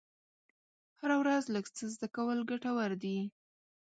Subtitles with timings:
[0.99, 3.17] هره ورځ لږ څه زده کول ګټور دي.